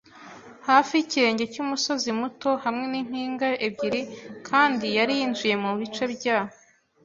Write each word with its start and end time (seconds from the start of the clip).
hafi 0.67 0.91
yikirenge 0.95 1.43
cyumusozi 1.53 2.09
muto 2.19 2.49
hamwe 2.63 2.85
nimpinga 2.91 3.47
ebyiri 3.67 4.01
kandi 4.49 4.85
yari 4.97 5.13
yinjiye 5.19 5.55
mubice 5.63 6.03
bya 6.13 6.39